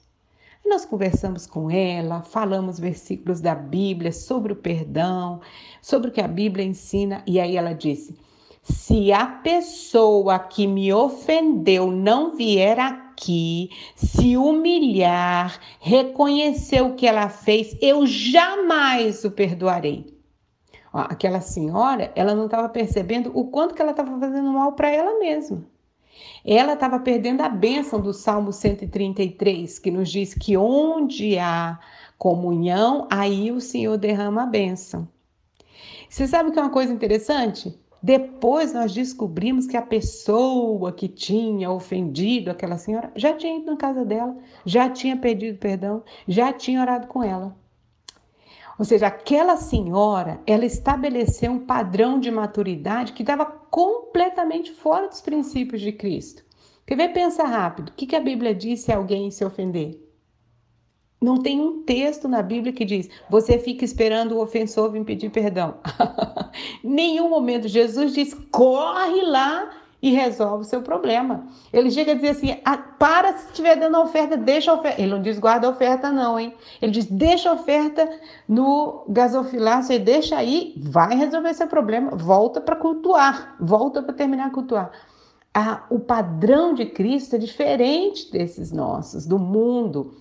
Nós 0.65 0.85
conversamos 0.85 1.47
com 1.47 1.71
ela, 1.71 2.23
falamos 2.23 2.79
versículos 2.79 3.41
da 3.41 3.55
Bíblia 3.55 4.13
sobre 4.13 4.53
o 4.53 4.57
perdão, 4.57 5.41
sobre 5.83 6.11
o 6.11 6.13
que 6.13 6.21
a 6.21 6.29
Bíblia 6.29 6.65
ensina, 6.65 7.23
e 7.27 7.41
aí 7.41 7.57
ela 7.57 7.73
disse: 7.73 8.17
se 8.63 9.13
a 9.13 9.27
pessoa 9.27 10.39
que 10.39 10.67
me 10.67 10.93
ofendeu 10.93 11.91
não 11.91 12.37
vier 12.37 12.79
aqui, 12.79 13.71
se 13.97 14.37
humilhar, 14.37 15.59
reconhecer 15.81 16.83
o 16.83 16.95
que 16.95 17.07
ela 17.07 17.29
fez, 17.29 17.77
eu 17.81 18.07
jamais 18.07 19.25
o 19.25 19.31
perdoarei. 19.31 20.20
Aquela 20.93 21.41
senhora, 21.41 22.13
ela 22.17 22.35
não 22.35 22.47
estava 22.47 22.69
percebendo 22.69 23.31
o 23.35 23.45
quanto 23.45 23.75
que 23.75 23.83
ela 23.83 23.93
estava 23.93 24.19
fazendo 24.19 24.51
mal 24.51 24.73
para 24.73 24.91
ela 24.91 25.19
mesma. 25.19 25.65
Ela 26.45 26.73
estava 26.73 26.99
perdendo 26.99 27.43
a 27.43 27.49
bênção 27.49 28.01
do 28.01 28.13
Salmo 28.13 28.53
133, 28.53 29.79
que 29.79 29.91
nos 29.91 30.11
diz 30.11 30.35
que 30.35 30.57
onde 30.57 31.39
há 31.39 31.79
comunhão, 32.19 33.07
aí 33.11 33.53
o 33.53 33.61
Senhor 33.61 33.97
derrama 33.97 34.43
a 34.43 34.47
bênção. 34.47 35.09
Você 36.09 36.27
sabe 36.27 36.51
que 36.51 36.59
é 36.59 36.63
uma 36.63 36.71
coisa 36.71 36.93
interessante? 36.93 37.79
Depois 38.03 38.73
nós 38.73 38.93
descobrimos 38.93 39.67
que 39.67 39.77
a 39.77 39.83
pessoa 39.83 40.91
que 40.91 41.07
tinha 41.07 41.71
ofendido 41.71 42.51
aquela 42.51 42.79
senhora 42.79 43.13
já 43.15 43.35
tinha 43.35 43.59
ido 43.59 43.67
na 43.67 43.77
casa 43.77 44.05
dela, 44.05 44.37
já 44.65 44.89
tinha 44.89 45.17
pedido 45.17 45.59
perdão, 45.59 46.03
já 46.27 46.53
tinha 46.53 46.81
orado 46.81 47.07
com 47.07 47.23
ela. 47.23 47.55
Ou 48.81 48.85
seja, 48.87 49.09
aquela 49.09 49.59
senhora, 49.59 50.41
ela 50.47 50.65
estabeleceu 50.65 51.53
um 51.53 51.67
padrão 51.67 52.19
de 52.19 52.31
maturidade 52.31 53.13
que 53.13 53.23
estava 53.23 53.45
completamente 53.45 54.73
fora 54.73 55.07
dos 55.07 55.21
princípios 55.21 55.83
de 55.83 55.93
Cristo. 55.93 56.43
Quer 56.87 56.97
ver? 56.97 57.13
Pensa 57.13 57.45
rápido. 57.45 57.91
O 57.91 57.93
que, 57.93 58.07
que 58.07 58.17
a 58.17 58.21
Bíblia 58.21 58.55
diz 58.55 58.81
se 58.81 58.91
alguém 58.91 59.31
se 59.31 59.45
ofender? 59.45 60.03
Não 61.21 61.37
tem 61.37 61.61
um 61.61 61.83
texto 61.83 62.27
na 62.27 62.41
Bíblia 62.41 62.73
que 62.73 62.87
diz: 62.87 63.11
você 63.29 63.59
fica 63.59 63.85
esperando 63.85 64.33
o 64.33 64.41
ofensor 64.41 64.91
vir 64.91 65.05
pedir 65.05 65.29
perdão. 65.29 65.79
Nenhum 66.83 67.29
momento. 67.29 67.69
Jesus 67.69 68.15
diz: 68.15 68.33
corre 68.51 69.21
lá 69.21 69.71
e 70.03 70.13
resolve 70.13 70.63
o 70.63 70.69
seu 70.69 70.83
problema. 70.83 71.47
Ele 71.73 71.91
chega 71.91 72.13
a 72.13 72.15
dizer 72.15 72.31
assim: 72.31 72.61
ah, 72.65 72.79
para 72.79 73.33
se 73.35 73.47
estiver 73.47 73.77
dando 73.77 73.99
oferta, 73.99 74.37
deixa 74.37 74.71
a 74.71 74.75
oferta. 74.75 75.01
Ele 75.01 75.11
não 75.11 75.23
diz 75.23 75.39
guarda 75.39 75.67
a 75.67 75.71
oferta, 75.71 76.11
não, 76.11 76.39
hein? 76.39 76.55
Ele 76.81 76.93
diz: 76.93 77.07
deixa 77.07 77.51
a 77.51 77.55
oferta 77.55 78.09
no 78.49 79.05
gasofilácio 79.09 79.95
e 79.95 79.99
deixa 79.99 80.37
aí, 80.37 80.75
vai 80.77 81.15
resolver 81.17 81.53
seu 81.55 81.67
problema, 81.67 82.13
volta 82.13 82.61
para 82.61 82.77
cultuar, 82.77 83.57
volta 83.61 84.03
para 84.03 84.15
terminar 84.15 84.47
a 84.47 84.51
cultuar. 84.51 84.91
Ah, 85.53 85.85
o 85.91 85.99
padrão 85.99 86.75
de 86.75 86.87
Cristo 86.87 87.35
é 87.35 87.39
diferente 87.39 88.31
desses 88.31 88.71
nossos, 88.71 89.27
do 89.27 89.39
mundo. 89.39 90.15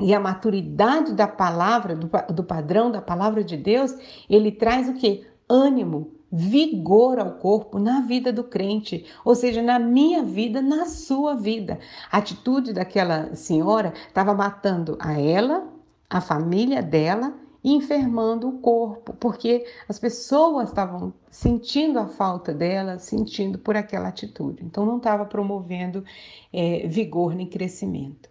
E 0.00 0.14
a 0.14 0.20
maturidade 0.20 1.12
da 1.12 1.26
palavra, 1.26 1.96
do, 1.96 2.08
do 2.32 2.44
padrão 2.44 2.88
da 2.88 3.02
palavra 3.02 3.42
de 3.42 3.56
Deus, 3.56 3.92
ele 4.30 4.52
traz 4.52 4.88
o 4.88 4.94
que? 4.94 5.26
Ânimo, 5.48 6.17
vigor 6.30 7.18
ao 7.18 7.32
corpo 7.32 7.78
na 7.78 8.00
vida 8.00 8.32
do 8.32 8.44
crente, 8.44 9.06
ou 9.24 9.34
seja, 9.34 9.62
na 9.62 9.78
minha 9.78 10.22
vida, 10.22 10.60
na 10.60 10.86
sua 10.86 11.34
vida. 11.34 11.78
A 12.10 12.18
atitude 12.18 12.72
daquela 12.72 13.34
senhora 13.34 13.92
estava 14.06 14.34
matando 14.34 14.96
a 15.00 15.18
ela, 15.18 15.66
a 16.08 16.20
família 16.20 16.82
dela 16.82 17.34
e 17.62 17.74
enfermando 17.74 18.48
o 18.48 18.58
corpo, 18.60 19.14
porque 19.14 19.66
as 19.88 19.98
pessoas 19.98 20.68
estavam 20.68 21.12
sentindo 21.30 21.98
a 21.98 22.06
falta 22.06 22.54
dela, 22.54 22.98
sentindo 22.98 23.58
por 23.58 23.76
aquela 23.76 24.08
atitude. 24.08 24.64
Então 24.64 24.86
não 24.86 24.98
estava 24.98 25.24
promovendo 25.24 26.04
é, 26.52 26.86
vigor 26.86 27.34
nem 27.34 27.46
crescimento. 27.46 28.28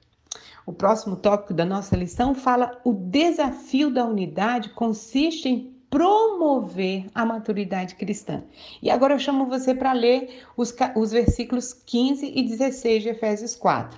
O 0.66 0.74
próximo 0.74 1.16
tópico 1.16 1.54
da 1.54 1.66
nossa 1.66 1.96
lição 1.96 2.36
fala: 2.36 2.80
o 2.84 2.94
desafio 2.94 3.90
da 3.90 4.06
unidade 4.06 4.70
consiste 4.70 5.48
em 5.50 5.77
promover 5.90 7.06
a 7.14 7.26
maturidade 7.26 7.96
cristã. 7.96 8.44
E 8.82 8.90
agora 8.90 9.14
eu 9.14 9.20
chamo 9.20 9.46
você 9.46 9.74
para 9.74 9.94
ler 9.94 10.44
os, 10.56 10.76
os 10.96 11.12
versículos 11.12 11.74
15 11.74 12.32
e 12.36 12.44
16 12.44 13.04
de 13.04 13.10
Efésios 13.10 13.56
4. 13.56 13.98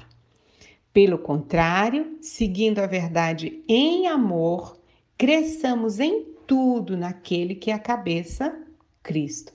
Pelo 0.93 1.19
contrário, 1.19 2.17
seguindo 2.21 2.79
a 2.79 2.87
verdade 2.87 3.63
em 3.67 4.07
amor, 4.07 4.77
cresçamos 5.17 5.99
em 5.99 6.25
tudo 6.45 6.97
naquele 6.97 7.55
que 7.55 7.71
é 7.71 7.73
a 7.73 7.79
cabeça, 7.79 8.57
Cristo. 9.03 9.53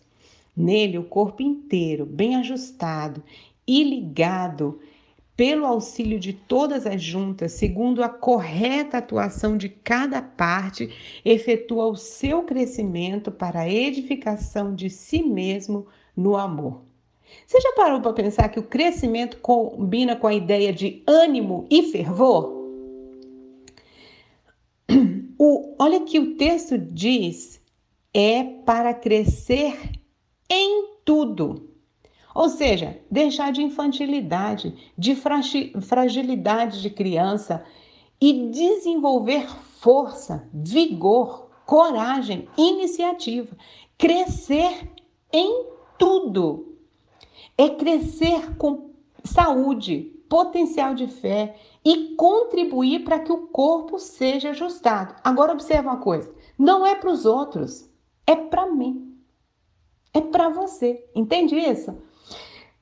Nele, 0.57 0.99
o 0.99 1.05
corpo 1.05 1.43
inteiro, 1.43 2.07
bem 2.07 2.37
ajustado 2.37 3.23
e 3.67 3.83
ligado 3.83 4.81
pelo 5.37 5.67
auxílio 5.67 6.19
de 6.19 6.33
todas 6.33 6.87
as 6.87 7.03
juntas, 7.03 7.53
segundo 7.53 8.03
a 8.03 8.09
correta 8.09 8.99
atuação 8.99 9.57
de 9.57 9.69
cada 9.69 10.23
parte, 10.23 10.91
efetua 11.25 11.87
o 11.87 11.97
seu 11.97 12.43
crescimento 12.45 13.33
para 13.33 13.61
a 13.61 13.69
edificação 13.69 14.75
de 14.75 14.89
si 14.89 15.23
mesmo 15.23 15.87
no 16.17 16.37
amor. 16.37 16.83
Você 17.47 17.61
já 17.61 17.73
parou 17.73 18.01
para 18.01 18.13
pensar 18.13 18.49
que 18.49 18.61
o 18.61 18.65
crescimento 18.65 19.39
combina 19.39 20.15
com 20.15 20.27
a 20.27 20.35
ideia 20.35 20.73
de 20.73 21.03
ânimo 21.07 21.67
e 21.71 21.83
fervor? 21.91 22.63
O, 25.37 25.75
olha 25.81 26.01
que 26.01 26.19
o 26.19 26.37
texto 26.37 26.79
diz: 26.79 27.61
é 28.13 28.45
para 28.45 28.95
crescer 28.95 29.77
em 30.49 30.91
tudo. 31.05 31.74
Ou 32.35 32.49
seja, 32.49 32.99
deixar 33.09 33.53
de 33.53 33.63
infantilidade, 33.63 34.93
de 34.99 35.17
fragilidade 35.81 36.83
de 36.83 36.91
criança 36.91 37.65
e 38.21 38.51
desenvolver 38.51 39.47
força, 39.79 40.49
vigor, 40.53 41.51
coragem, 41.65 42.49
iniciativa, 42.57 43.57
crescer 43.97 44.91
em 45.33 45.67
tudo. 45.97 46.77
É 47.57 47.69
crescer 47.69 48.57
com 48.57 48.91
saúde, 49.23 50.13
potencial 50.29 50.95
de 50.95 51.07
fé 51.07 51.57
e 51.85 52.15
contribuir 52.17 53.05
para 53.05 53.21
que 53.21 53.31
o 53.31 53.47
corpo 53.47 53.99
seja 53.99 54.51
ajustado. 54.51 55.15
Agora 55.23 55.53
observa 55.53 55.91
uma 55.91 55.99
coisa, 55.99 56.35
não 56.59 56.85
é 56.85 56.97
para 56.97 57.11
os 57.11 57.25
outros, 57.25 57.89
é 58.27 58.35
para 58.35 58.67
mim. 58.67 59.15
É 60.13 60.21
para 60.21 60.49
você. 60.49 61.09
Entende 61.15 61.57
isso? 61.57 61.97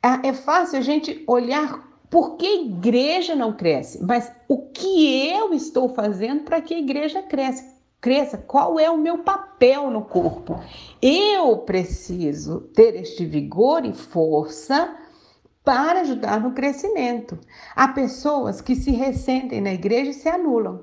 É 0.03 0.33
fácil 0.33 0.79
a 0.79 0.83
gente 0.83 1.23
olhar 1.27 1.93
por 2.11 2.37
que 2.37 2.47
a 2.47 2.63
igreja 2.63 3.35
não 3.35 3.55
cresce, 3.55 4.05
mas 4.05 4.31
o 4.47 4.71
que 4.71 5.31
eu 5.31 5.55
estou 5.55 5.89
fazendo 5.89 6.43
para 6.43 6.61
que 6.61 6.75
a 6.75 6.79
igreja 6.79 7.23
cresça? 7.23 7.73
Cresça, 8.01 8.37
qual 8.37 8.79
é 8.81 8.91
o 8.91 8.99
meu 8.99 9.19
papel 9.19 9.91
no 9.91 10.03
corpo? 10.03 10.61
Eu 11.01 11.59
preciso 11.59 12.63
ter 12.75 12.97
este 12.97 13.25
vigor 13.25 13.85
e 13.85 13.95
força 13.95 14.95
para 15.65 16.01
ajudar 16.01 16.41
no 16.41 16.53
crescimento. 16.53 17.39
Há 17.77 17.89
pessoas 17.89 18.61
que 18.61 18.75
se 18.75 18.91
ressentem 18.91 19.61
na 19.61 19.73
igreja 19.73 20.11
e 20.11 20.15
se 20.15 20.29
anulam. 20.29 20.83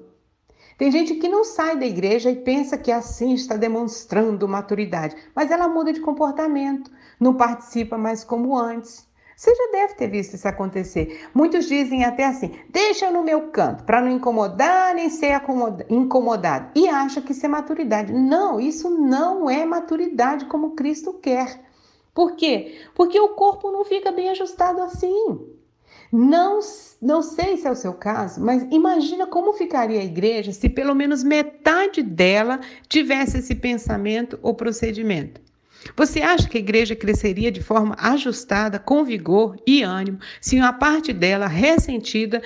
Tem 0.77 0.89
gente 0.89 1.15
que 1.15 1.27
não 1.27 1.43
sai 1.43 1.77
da 1.77 1.85
igreja 1.85 2.31
e 2.31 2.37
pensa 2.37 2.77
que 2.77 2.89
assim 2.89 3.33
está 3.33 3.57
demonstrando 3.57 4.47
maturidade, 4.47 5.13
mas 5.35 5.51
ela 5.51 5.67
muda 5.67 5.91
de 5.91 5.99
comportamento, 5.99 6.89
não 7.19 7.35
participa 7.35 7.97
mais 7.97 8.23
como 8.23 8.57
antes. 8.57 9.08
Você 9.39 9.55
já 9.55 9.71
deve 9.71 9.93
ter 9.93 10.09
visto 10.09 10.33
isso 10.33 10.45
acontecer. 10.49 11.29
Muitos 11.33 11.65
dizem 11.65 12.03
até 12.03 12.25
assim: 12.25 12.51
deixa 12.69 13.09
no 13.09 13.23
meu 13.23 13.43
canto, 13.51 13.85
para 13.85 14.01
não 14.01 14.11
incomodar 14.11 14.93
nem 14.93 15.09
ser 15.09 15.41
incomodado. 15.89 16.71
E 16.75 16.89
acha 16.89 17.21
que 17.21 17.31
isso 17.31 17.45
é 17.45 17.47
maturidade. 17.47 18.11
Não, 18.11 18.59
isso 18.59 18.89
não 18.89 19.49
é 19.49 19.65
maturidade 19.65 20.43
como 20.43 20.75
Cristo 20.75 21.13
quer. 21.13 21.57
Por 22.13 22.35
quê? 22.35 22.81
Porque 22.93 23.17
o 23.17 23.29
corpo 23.29 23.71
não 23.71 23.85
fica 23.85 24.11
bem 24.11 24.27
ajustado 24.27 24.81
assim. 24.81 25.39
Não, 26.11 26.59
não 27.01 27.21
sei 27.21 27.55
se 27.55 27.65
é 27.65 27.71
o 27.71 27.75
seu 27.75 27.93
caso, 27.93 28.41
mas 28.41 28.67
imagina 28.69 29.25
como 29.25 29.53
ficaria 29.53 30.01
a 30.01 30.03
igreja 30.03 30.51
se 30.51 30.67
pelo 30.67 30.93
menos 30.93 31.23
metade 31.23 32.03
dela 32.03 32.59
tivesse 32.89 33.37
esse 33.37 33.55
pensamento 33.55 34.37
ou 34.41 34.53
procedimento. 34.53 35.39
Você 35.95 36.21
acha 36.21 36.47
que 36.47 36.57
a 36.57 36.61
igreja 36.61 36.95
cresceria 36.95 37.51
de 37.51 37.61
forma 37.61 37.95
ajustada, 37.99 38.79
com 38.79 39.03
vigor 39.03 39.55
e 39.65 39.81
ânimo, 39.81 40.19
se 40.41 40.57
uma 40.57 40.73
parte 40.73 41.13
dela, 41.13 41.47
ressentida, 41.47 42.41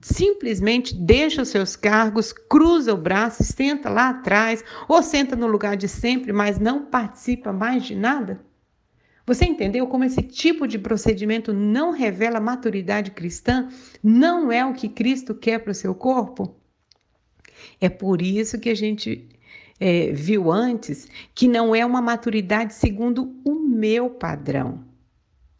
simplesmente 0.00 0.94
deixa 0.94 1.42
os 1.42 1.48
seus 1.48 1.76
cargos, 1.76 2.32
cruza 2.32 2.94
o 2.94 2.96
braço, 2.96 3.42
senta 3.42 3.90
lá 3.90 4.10
atrás 4.10 4.64
ou 4.88 5.02
senta 5.02 5.34
no 5.34 5.46
lugar 5.46 5.76
de 5.76 5.88
sempre, 5.88 6.32
mas 6.32 6.58
não 6.58 6.86
participa 6.86 7.52
mais 7.52 7.84
de 7.84 7.94
nada? 7.94 8.40
Você 9.26 9.44
entendeu 9.44 9.88
como 9.88 10.04
esse 10.04 10.22
tipo 10.22 10.68
de 10.68 10.78
procedimento 10.78 11.52
não 11.52 11.90
revela 11.90 12.38
maturidade 12.38 13.10
cristã? 13.10 13.68
Não 14.00 14.52
é 14.52 14.64
o 14.64 14.72
que 14.72 14.88
Cristo 14.88 15.34
quer 15.34 15.58
para 15.58 15.72
o 15.72 15.74
seu 15.74 15.92
corpo? 15.94 16.54
É 17.80 17.88
por 17.88 18.22
isso 18.22 18.60
que 18.60 18.68
a 18.68 18.74
gente 18.74 19.28
é, 19.78 20.10
viu 20.12 20.50
antes 20.50 21.08
que 21.34 21.48
não 21.48 21.74
é 21.74 21.84
uma 21.84 22.00
maturidade 22.00 22.74
segundo 22.74 23.34
o 23.44 23.54
meu 23.54 24.10
padrão, 24.10 24.84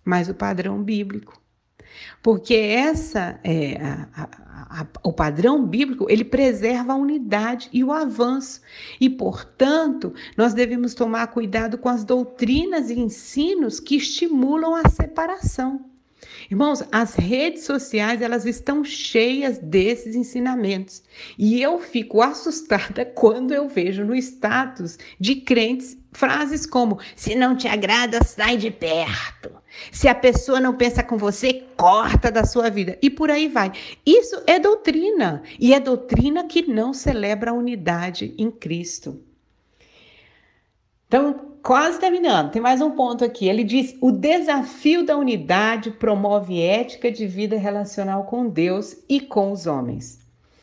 mas 0.05 0.29
o 0.29 0.35
padrão 0.35 0.83
bíblico. 0.83 1.41
Porque 2.23 2.55
essa 2.55 3.39
é, 3.43 3.81
a, 3.81 4.09
a, 4.15 4.83
a, 4.83 4.87
o 5.03 5.13
padrão 5.13 5.65
bíblico 5.65 6.07
ele 6.11 6.25
preserva 6.25 6.93
a 6.93 6.97
unidade 6.97 7.69
e 7.73 7.83
o 7.85 7.93
avanço 7.93 8.61
e 9.01 9.09
portanto 9.09 10.13
nós 10.37 10.53
devemos 10.53 10.95
tomar 10.95 11.27
cuidado 11.29 11.79
com 11.79 11.89
as 11.89 12.05
doutrinas 12.05 12.91
e 12.91 12.99
ensinos 12.99 13.81
que 13.81 13.97
estimulam 13.97 14.75
a 14.75 14.89
separação. 14.89 15.96
Irmãos, 16.51 16.83
as 16.93 17.15
redes 17.15 17.65
sociais 17.65 18.23
elas 18.23 18.45
estão 18.45 18.85
cheias 18.85 19.59
desses 19.59 20.15
ensinamentos 20.15 21.03
e 21.39 21.61
eu 21.61 21.79
fico 21.81 22.23
assustada 22.23 23.05
quando 23.15 23.53
eu 23.53 23.69
vejo 23.69 24.05
no 24.05 24.15
status 24.15 24.99
de 25.19 25.37
crentes 25.37 25.97
frases 26.13 26.67
como: 26.67 26.99
se 27.15 27.35
não 27.35 27.57
te 27.57 27.69
agrada, 27.69 28.23
sai 28.25 28.57
de 28.57 28.71
perto. 28.71 29.51
Se 29.93 30.09
a 30.09 30.15
pessoa 30.15 30.61
não 30.61 30.75
pensa 30.77 31.03
com 31.03 31.19
você, 31.19 31.65
corta 31.77 32.31
da 32.31 32.45
sua 32.45 32.71
vida. 32.71 32.99
E 33.03 33.11
por 33.11 33.31
aí 33.31 33.49
vai. 33.49 33.73
Isso 34.05 34.43
é 34.47 34.59
doutrina. 34.59 35.43
E 35.61 35.75
é 35.75 35.81
doutrina 35.81 36.45
que 36.45 36.67
não 36.67 36.95
celebra 36.95 37.51
a 37.51 37.55
unidade 37.55 38.35
em 38.39 38.51
Cristo. 38.51 39.21
Então, 41.07 41.56
quase 41.67 41.99
terminando, 41.99 42.53
tem 42.53 42.63
mais 42.63 42.81
um 42.81 42.93
ponto 42.93 43.25
aqui. 43.25 43.49
Ele 43.49 43.65
diz: 43.65 43.97
o 44.01 44.13
desafio 44.13 45.05
da 45.05 45.17
unidade 45.17 45.91
promove 45.91 46.63
ética 46.63 47.11
de 47.11 47.27
vida 47.27 47.59
relacional 47.59 48.23
com 48.23 48.49
Deus 48.49 48.97
e 49.09 49.21
com 49.21 49.51
os 49.51 49.67
homens. 49.67 50.21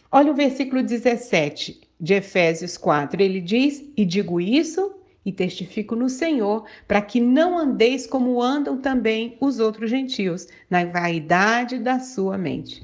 Olha 0.10 0.32
o 0.32 0.36
versículo 0.36 0.82
17 0.82 1.82
de 2.00 2.14
Efésios 2.14 2.78
4. 2.78 3.22
Ele 3.22 3.42
diz: 3.42 3.84
E 3.98 4.06
digo 4.06 4.40
isso 4.40 4.96
e 5.26 5.32
testifico 5.34 5.94
no 5.94 6.08
Senhor, 6.08 6.64
para 6.88 7.02
que 7.02 7.20
não 7.20 7.58
andeis 7.58 8.08
como 8.08 8.42
andam 8.42 8.78
também 8.78 9.38
os 9.42 9.60
outros 9.60 9.90
gentios, 9.90 10.48
na 10.70 10.86
vaidade 10.86 11.80
da 11.80 12.00
sua 12.00 12.38
mente. 12.38 12.82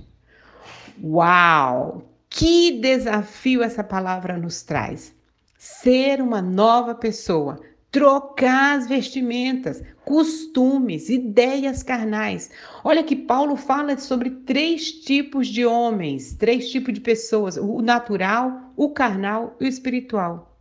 Uau! 1.01 2.03
Que 2.29 2.79
desafio 2.81 3.63
essa 3.63 3.83
palavra 3.83 4.37
nos 4.37 4.61
traz! 4.61 5.17
ser 5.59 6.21
uma 6.21 6.41
nova 6.41 6.95
pessoa, 6.95 7.59
trocar 7.91 8.77
as 8.77 8.87
vestimentas, 8.87 9.81
costumes, 10.05 11.09
ideias 11.09 11.81
carnais. 11.81 12.51
Olha 12.83 13.03
que 13.03 13.15
Paulo 13.15 13.55
fala 13.55 13.97
sobre 13.97 14.29
três 14.29 14.91
tipos 14.91 15.47
de 15.47 15.65
homens, 15.65 16.33
três 16.33 16.69
tipos 16.69 16.93
de 16.93 17.01
pessoas: 17.01 17.57
o 17.57 17.81
natural, 17.81 18.71
o 18.75 18.89
carnal 18.89 19.55
e 19.59 19.65
o 19.65 19.67
espiritual. 19.67 20.57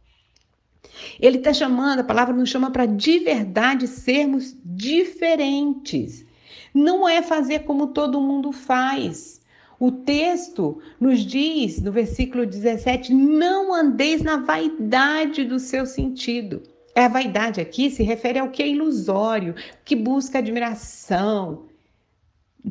Ele 1.20 1.38
está 1.38 1.52
chamando, 1.52 2.00
a 2.00 2.04
palavra 2.04 2.35
nos 2.35 2.49
chama 2.49 2.70
para 2.70 2.87
de 2.87 3.18
verdade 3.18 3.87
sermos 3.87 4.56
diferentes. 4.64 6.25
Não 6.73 7.08
é 7.08 7.23
fazer 7.23 7.61
como 7.61 7.88
todo 7.88 8.20
mundo 8.20 8.52
faz. 8.52 9.40
O 9.80 9.92
texto 9.92 10.80
nos 10.99 11.20
diz, 11.20 11.80
no 11.80 11.92
versículo 11.92 12.44
17, 12.44 13.14
não 13.14 13.72
andeis 13.72 14.22
na 14.22 14.38
vaidade 14.38 15.44
do 15.44 15.61
seu 15.61 15.87
sentido. 15.87 16.62
É 16.98 17.04
a 17.04 17.08
vaidade 17.08 17.61
aqui 17.61 17.92
se 17.92 18.02
refere 18.02 18.40
ao 18.40 18.50
que 18.50 18.61
é 18.61 18.66
ilusório, 18.66 19.54
que 19.84 19.94
busca 19.94 20.38
admiração. 20.38 21.66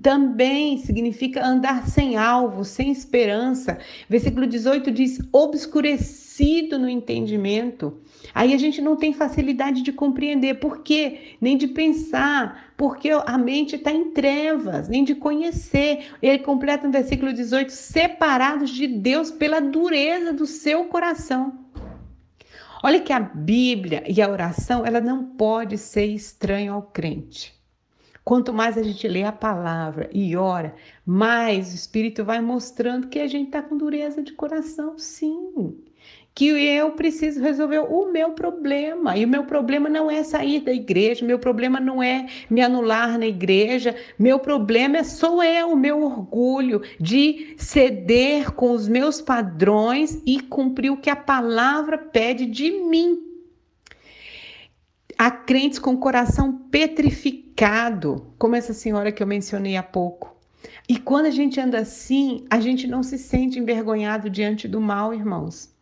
Também 0.02 0.78
significa 0.80 1.46
andar 1.46 1.88
sem 1.88 2.18
alvo, 2.18 2.66
sem 2.66 2.92
esperança. 2.92 3.80
Versículo 4.10 4.46
18 4.46 4.92
diz: 4.92 5.22
obscurecido 5.32 6.78
no 6.78 6.90
entendimento. 6.90 8.02
Aí 8.36 8.54
a 8.54 8.58
gente 8.58 8.82
não 8.82 8.98
tem 8.98 9.14
facilidade 9.14 9.82
de 9.82 9.94
compreender 9.94 10.56
por 10.56 10.84
quê, 10.84 11.38
nem 11.40 11.56
de 11.56 11.70
pensar, 11.70 12.74
porque 12.76 13.10
a 13.10 13.38
mente 13.38 13.78
está 13.78 13.94
em 13.94 14.12
trevas, 14.12 14.90
nem 14.90 15.06
de 15.06 15.16
conhecer. 15.16 16.08
Ele 16.22 16.40
completa 16.40 16.86
no 16.86 16.92
versículo 16.92 17.32
18: 17.32 17.70
separados 17.72 18.72
de 18.72 18.88
Deus 18.88 19.32
pela 19.32 19.62
dureza 19.62 20.34
do 20.34 20.46
seu 20.46 20.84
coração. 20.84 21.66
Olha 22.84 23.02
que 23.02 23.12
a 23.12 23.20
Bíblia 23.20 24.04
e 24.08 24.22
a 24.22 24.30
oração, 24.30 24.86
ela 24.86 25.02
não 25.02 25.36
pode 25.36 25.78
ser 25.78 26.06
estranho 26.06 26.74
ao 26.74 26.82
crente. 26.82 27.56
Quanto 28.24 28.54
mais 28.54 28.78
a 28.78 28.84
gente 28.84 29.08
lê 29.08 29.24
a 29.24 29.32
palavra 29.32 30.10
e 30.14 30.36
ora, 30.36 30.76
mais 31.06 31.72
o 31.72 31.76
Espírito 31.76 32.26
vai 32.26 32.42
mostrando 32.42 33.08
que 33.08 33.20
a 33.20 33.28
gente 33.28 33.48
está 33.48 33.62
com 33.62 33.78
dureza 33.78 34.22
de 34.22 34.34
coração, 34.34 34.98
sim 34.98 35.78
que 36.38 36.50
eu 36.50 36.92
preciso 36.92 37.42
resolver 37.42 37.80
o 37.80 38.12
meu 38.12 38.30
problema. 38.34 39.18
E 39.18 39.26
o 39.26 39.28
meu 39.28 39.46
problema 39.46 39.90
não 39.90 40.12
é 40.12 40.24
sair 40.24 40.60
da 40.60 40.72
igreja, 40.72 41.26
meu 41.26 41.40
problema 41.40 41.80
não 41.80 42.04
é 42.04 42.28
me 42.48 42.62
anular 42.62 43.18
na 43.18 43.26
igreja, 43.26 43.96
meu 44.20 44.38
problema 44.38 44.98
é 44.98 45.04
sou 45.04 45.42
eu, 45.42 45.72
o 45.72 45.76
meu 45.76 46.04
orgulho 46.04 46.84
de 47.00 47.56
ceder 47.58 48.52
com 48.52 48.70
os 48.70 48.88
meus 48.88 49.20
padrões 49.20 50.22
e 50.28 50.40
cumprir 50.40 50.92
o 50.92 50.98
que 50.98 51.10
a 51.10 51.16
palavra 51.16 51.98
pede 51.98 52.46
de 52.46 52.70
mim. 52.70 53.18
Há 55.18 55.32
crentes 55.32 55.80
com 55.80 55.96
o 55.96 56.00
coração 56.00 56.54
petrificado, 56.70 58.28
como 58.38 58.56
essa 58.56 58.76
senhora 58.76 59.12
que 59.12 59.24
eu 59.24 59.28
mencionei 59.28 59.76
há 59.76 59.82
pouco. 59.82 60.38
E 60.88 61.00
quando 61.00 61.26
a 61.26 61.32
gente 61.32 61.60
anda 61.60 61.80
assim, 61.80 62.46
a 62.48 62.60
gente 62.60 62.86
não 62.86 63.02
se 63.02 63.18
sente 63.18 63.58
envergonhado 63.58 64.30
diante 64.30 64.68
do 64.68 64.80
mal, 64.80 65.16
irmãos. 65.16 65.76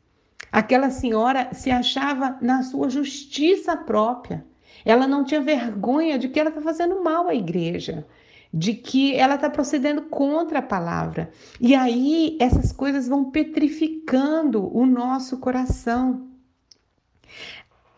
Aquela 0.55 0.89
senhora 0.89 1.49
se 1.51 1.69
achava 1.69 2.37
na 2.39 2.63
sua 2.63 2.89
justiça 2.89 3.75
própria. 3.75 4.45
Ela 4.85 5.05
não 5.05 5.25
tinha 5.25 5.41
vergonha 5.41 6.17
de 6.17 6.29
que 6.29 6.39
ela 6.39 6.47
está 6.47 6.61
fazendo 6.61 7.03
mal 7.03 7.27
à 7.27 7.35
igreja, 7.35 8.07
de 8.53 8.73
que 8.73 9.13
ela 9.17 9.35
está 9.35 9.49
procedendo 9.49 10.03
contra 10.03 10.59
a 10.59 10.61
palavra. 10.61 11.29
E 11.59 11.75
aí 11.75 12.37
essas 12.39 12.71
coisas 12.71 13.05
vão 13.05 13.31
petrificando 13.31 14.73
o 14.73 14.85
nosso 14.85 15.39
coração. 15.39 16.25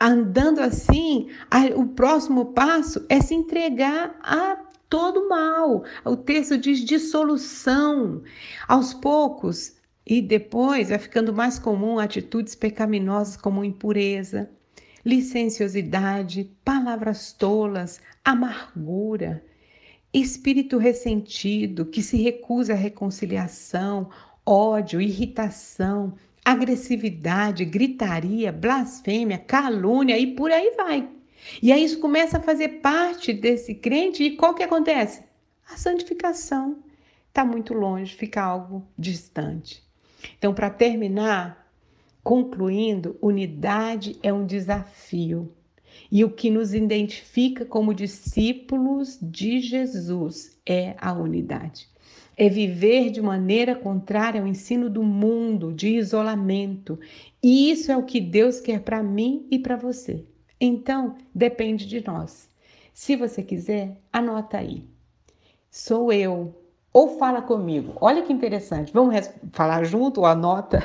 Andando 0.01 0.59
assim, 0.59 1.29
o 1.75 1.85
próximo 1.85 2.53
passo 2.53 3.05
é 3.07 3.21
se 3.21 3.35
entregar 3.35 4.15
a 4.23 4.57
todo 4.89 5.29
mal. 5.29 5.83
O 6.03 6.17
texto 6.17 6.57
diz 6.57 6.79
dissolução. 6.79 8.23
Aos 8.67 8.95
poucos, 8.95 9.76
e 10.09 10.21
depois 10.21 10.87
vai 10.87 10.97
ficando 10.97 11.33
mais 11.33 11.59
comum 11.59 11.99
atitudes 11.99 12.55
pecaminosas 12.55 13.35
como 13.35 13.61
impureza, 13.61 14.49
licenciosidade, 15.05 16.49
palavras 16.63 17.33
tolas, 17.33 17.99
amargura, 18.23 19.43
espírito 20.13 20.77
ressentido 20.77 21.85
que 21.85 22.01
se 22.01 22.15
recusa 22.15 22.71
à 22.71 22.75
reconciliação, 22.77 24.09
ódio, 24.45 25.01
irritação, 25.01 26.13
agressividade, 26.43 27.65
gritaria, 27.65 28.49
blasfêmia, 28.49 29.37
calúnia 29.37 30.17
e 30.17 30.35
por 30.35 30.51
aí 30.51 30.73
vai. 30.77 31.09
E 31.61 31.69
aí 31.69 31.83
isso 31.83 31.99
começa 31.99 32.37
a 32.37 32.41
fazer 32.41 32.79
parte 32.79 33.33
desse 33.33 33.75
crente 33.75 34.23
e 34.23 34.37
qual 34.37 34.55
que 34.55 34.63
acontece? 34.63 35.21
A 35.69 35.75
santificação 35.75 36.81
está 37.27 37.43
muito 37.43 37.73
longe, 37.73 38.15
fica 38.15 38.41
algo 38.41 38.87
distante. 38.97 39.86
Então, 40.37 40.53
para 40.53 40.69
terminar, 40.69 41.71
concluindo, 42.23 43.17
unidade 43.21 44.17
é 44.21 44.31
um 44.31 44.45
desafio. 44.45 45.51
E 46.11 46.23
o 46.23 46.29
que 46.29 46.49
nos 46.49 46.73
identifica 46.73 47.65
como 47.65 47.93
discípulos 47.93 49.17
de 49.21 49.59
Jesus 49.59 50.57
é 50.65 50.95
a 50.99 51.13
unidade. 51.13 51.87
É 52.35 52.47
viver 52.47 53.09
de 53.09 53.21
maneira 53.21 53.75
contrária 53.75 54.41
ao 54.41 54.47
ensino 54.47 54.89
do 54.89 55.03
mundo, 55.03 55.73
de 55.73 55.95
isolamento. 55.95 56.99
E 57.41 57.71
isso 57.71 57.91
é 57.91 57.97
o 57.97 58.03
que 58.03 58.21
Deus 58.21 58.59
quer 58.59 58.81
para 58.81 59.01
mim 59.01 59.47
e 59.49 59.57
para 59.57 59.75
você. 59.75 60.23
Então, 60.59 61.15
depende 61.33 61.87
de 61.87 62.05
nós. 62.05 62.49
Se 62.93 63.15
você 63.15 63.43
quiser, 63.43 63.99
anota 64.11 64.57
aí. 64.57 64.83
Sou 65.69 66.11
eu, 66.11 66.55
ou 66.97 67.19
fala 67.19 67.43
comigo. 67.43 67.93
Olha 68.01 68.23
que 68.23 68.33
interessante. 68.33 68.91
Vamos 68.91 69.29
falar 69.51 69.83
junto 69.83 70.21
ou 70.21 70.25
anota? 70.25 70.83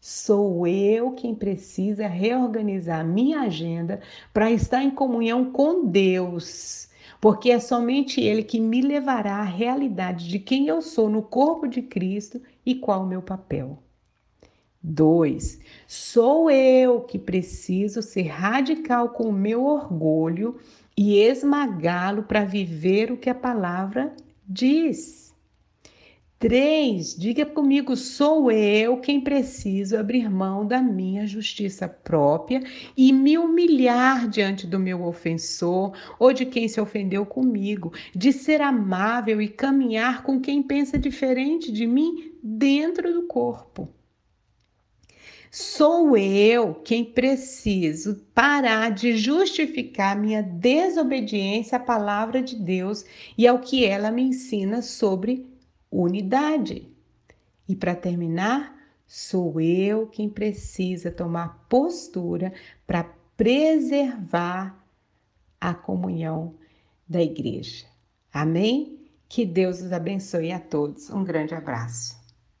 Sou 0.00 0.66
eu 0.66 1.12
quem 1.12 1.36
precisa 1.36 2.08
reorganizar 2.08 3.06
minha 3.06 3.42
agenda 3.42 4.00
para 4.34 4.50
estar 4.50 4.82
em 4.82 4.90
comunhão 4.90 5.52
com 5.52 5.86
Deus, 5.86 6.88
porque 7.20 7.52
é 7.52 7.60
somente 7.60 8.20
Ele 8.20 8.42
que 8.42 8.58
me 8.58 8.80
levará 8.80 9.36
à 9.36 9.44
realidade 9.44 10.28
de 10.28 10.40
quem 10.40 10.66
eu 10.66 10.82
sou 10.82 11.08
no 11.08 11.22
corpo 11.22 11.68
de 11.68 11.80
Cristo 11.80 12.42
e 12.66 12.74
qual 12.74 13.04
o 13.04 13.06
meu 13.06 13.22
papel. 13.22 13.78
2. 14.82 15.60
Sou 15.86 16.50
eu 16.50 17.02
que 17.02 17.20
preciso 17.20 18.02
ser 18.02 18.26
radical 18.26 19.10
com 19.10 19.28
o 19.28 19.32
meu 19.32 19.64
orgulho 19.64 20.58
e 20.96 21.20
esmagá-lo 21.20 22.24
para 22.24 22.44
viver 22.44 23.12
o 23.12 23.16
que 23.16 23.30
a 23.30 23.34
palavra 23.34 24.12
diz. 24.44 25.21
3. 26.42 27.14
Diga 27.14 27.46
comigo, 27.46 27.94
sou 27.94 28.50
eu 28.50 28.96
quem 28.96 29.20
preciso 29.20 29.96
abrir 29.96 30.28
mão 30.28 30.66
da 30.66 30.82
minha 30.82 31.24
justiça 31.24 31.86
própria 31.86 32.60
e 32.96 33.12
me 33.12 33.38
humilhar 33.38 34.28
diante 34.28 34.66
do 34.66 34.76
meu 34.76 35.04
ofensor 35.04 35.96
ou 36.18 36.32
de 36.32 36.44
quem 36.44 36.66
se 36.66 36.80
ofendeu 36.80 37.24
comigo, 37.24 37.92
de 38.12 38.32
ser 38.32 38.60
amável 38.60 39.40
e 39.40 39.46
caminhar 39.46 40.24
com 40.24 40.40
quem 40.40 40.64
pensa 40.64 40.98
diferente 40.98 41.70
de 41.70 41.86
mim 41.86 42.32
dentro 42.42 43.12
do 43.12 43.28
corpo. 43.28 43.88
Sou 45.48 46.16
eu 46.16 46.74
quem 46.74 47.04
preciso 47.04 48.26
parar 48.34 48.90
de 48.90 49.16
justificar 49.16 50.20
minha 50.20 50.42
desobediência 50.42 51.76
à 51.76 51.80
palavra 51.80 52.42
de 52.42 52.56
Deus 52.56 53.04
e 53.38 53.46
ao 53.46 53.60
que 53.60 53.84
ela 53.84 54.10
me 54.10 54.22
ensina 54.22 54.82
sobre 54.82 55.51
unidade. 56.00 56.88
E 57.68 57.76
para 57.76 57.94
terminar, 57.94 58.76
sou 59.06 59.60
eu 59.60 60.06
quem 60.06 60.28
precisa 60.28 61.10
tomar 61.10 61.66
postura 61.68 62.52
para 62.86 63.04
preservar 63.36 64.82
a 65.60 65.74
comunhão 65.74 66.54
da 67.08 67.22
igreja. 67.22 67.86
Amém? 68.32 68.98
Que 69.28 69.44
Deus 69.44 69.80
os 69.80 69.92
abençoe 69.92 70.50
a 70.52 70.58
todos. 70.58 71.10
Um 71.10 71.24
grande 71.24 71.54
abraço. 71.54 72.21